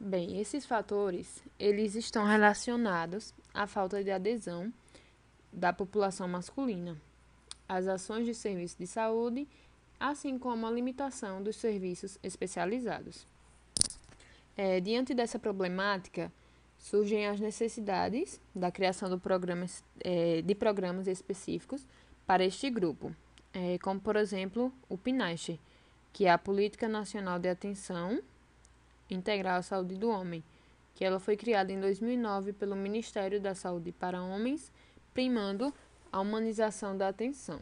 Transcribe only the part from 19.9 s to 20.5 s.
é,